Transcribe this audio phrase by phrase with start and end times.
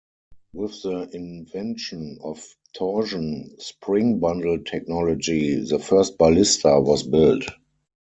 [0.53, 2.43] With the invention of
[2.75, 7.43] torsion spring bundle technology, the first ballista was built.